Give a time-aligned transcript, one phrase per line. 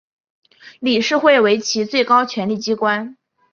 [0.79, 3.17] 理事会为其最高权力机关。